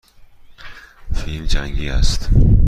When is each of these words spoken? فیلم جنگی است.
فیلم 1.13 1.45
جنگی 1.45 1.89
است. 1.89 2.29